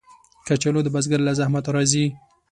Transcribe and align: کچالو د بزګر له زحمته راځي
کچالو 0.47 0.79
د 0.83 0.87
بزګر 0.95 1.19
له 1.23 1.31
زحمته 1.39 1.69
راځي 1.75 2.05